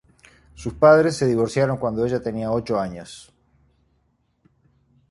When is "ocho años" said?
2.51-3.31